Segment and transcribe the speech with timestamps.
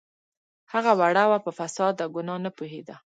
[0.73, 2.95] هغه وړه وه په فساد او ګناه نه پوهیده